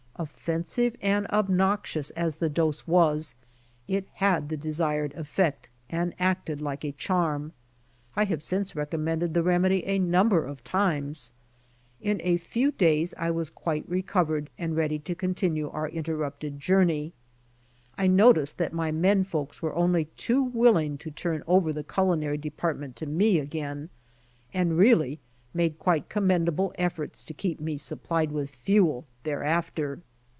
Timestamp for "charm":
6.91-7.53